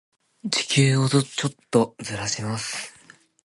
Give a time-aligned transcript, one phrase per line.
[0.49, 1.23] 地球をちょっ
[1.69, 2.91] とずらします。